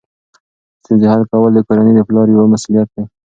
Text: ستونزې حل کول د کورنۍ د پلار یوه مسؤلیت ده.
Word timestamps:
ستونزې 0.81 1.05
حل 1.11 1.21
کول 1.31 1.51
د 1.55 1.59
کورنۍ 1.67 1.93
د 1.95 2.01
پلار 2.07 2.27
یوه 2.35 2.45
مسؤلیت 2.53 2.89
ده. 2.95 3.03